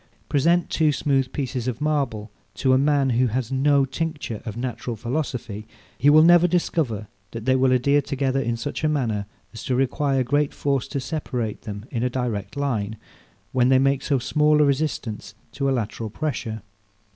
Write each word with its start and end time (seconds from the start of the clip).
Present 0.29 0.71
two 0.71 0.91
smooth 0.91 1.31
pieces 1.31 1.67
of 1.67 1.79
marble 1.79 2.31
to 2.55 2.73
a 2.73 2.77
man 2.79 3.11
who 3.11 3.27
has 3.27 3.51
no 3.51 3.85
tincture 3.85 4.41
of 4.47 4.57
natural 4.57 4.95
philosophy; 4.95 5.67
he 5.95 6.09
will 6.09 6.23
never 6.23 6.47
discover 6.47 7.07
that 7.29 7.45
they 7.45 7.55
will 7.55 7.71
adhere 7.71 8.01
together 8.01 8.41
in 8.41 8.57
such 8.57 8.83
a 8.83 8.89
manner 8.89 9.27
as 9.53 9.63
to 9.65 9.75
require 9.75 10.23
great 10.23 10.55
force 10.55 10.87
to 10.87 10.99
separate 10.99 11.61
them 11.61 11.85
in 11.91 12.01
a 12.01 12.09
direct 12.09 12.57
line, 12.57 12.97
while 13.51 13.69
they 13.69 13.77
make 13.77 14.01
so 14.01 14.17
small 14.17 14.59
a 14.59 14.65
resistance 14.65 15.35
to 15.51 15.69
a 15.69 15.71
lateral 15.71 16.09
pressure. 16.09 16.63